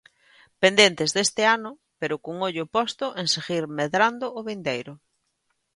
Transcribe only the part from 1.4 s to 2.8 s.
ano, pero cun ollo